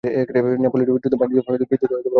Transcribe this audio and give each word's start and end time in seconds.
নেপোলনীয় 0.63 0.91
যুদ্ধ 0.95 1.15
বাণিজ্য 1.21 1.39
বৃদ্ধিতে 1.49 1.85
অবদান 1.85 1.97
রাখে। 1.97 2.09